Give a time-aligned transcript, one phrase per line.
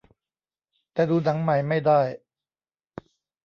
[0.93, 1.99] แต่ดูหนังใหม่ไม่ได้